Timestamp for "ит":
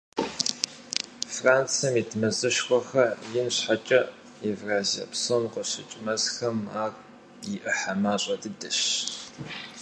2.01-2.11